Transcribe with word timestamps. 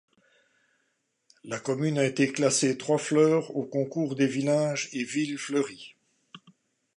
La 1.43 1.59
commune 1.59 1.99
a 1.99 2.05
été 2.07 2.31
classée 2.31 2.75
trois 2.75 2.97
fleurs 2.97 3.55
au 3.55 3.67
concours 3.67 4.15
des 4.15 4.25
villes 4.25 4.47
et 4.93 5.03
villages 5.03 5.35
fleuris. 5.37 5.95